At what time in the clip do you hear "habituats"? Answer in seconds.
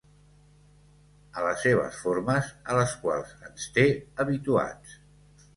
4.25-4.99